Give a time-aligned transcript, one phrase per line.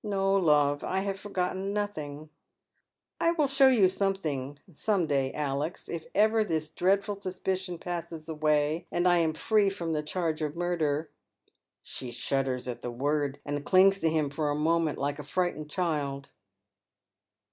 [0.14, 2.30] "No, love, I have forgotten nothing.""
[3.20, 8.86] I will show you something some day, Alex, if ever this dreadful Buspicion passes away,
[8.92, 11.10] and I am fi ee from the charge of murder."
[11.82, 15.68] She shudders at the word, and clings to him for a moment like a frightened
[15.68, 16.30] child.